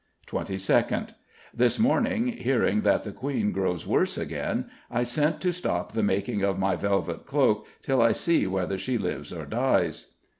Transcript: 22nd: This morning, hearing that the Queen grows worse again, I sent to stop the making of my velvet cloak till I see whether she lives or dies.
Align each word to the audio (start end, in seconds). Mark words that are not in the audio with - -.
22nd: 0.25 1.09
This 1.53 1.77
morning, 1.77 2.29
hearing 2.29 2.81
that 2.81 3.03
the 3.03 3.11
Queen 3.11 3.51
grows 3.51 3.85
worse 3.85 4.17
again, 4.17 4.67
I 4.89 5.03
sent 5.03 5.39
to 5.41 5.53
stop 5.53 5.91
the 5.91 6.01
making 6.01 6.41
of 6.41 6.57
my 6.57 6.75
velvet 6.75 7.27
cloak 7.27 7.67
till 7.83 8.01
I 8.01 8.11
see 8.11 8.47
whether 8.47 8.79
she 8.79 8.97
lives 8.97 9.31
or 9.31 9.45
dies. 9.45 10.07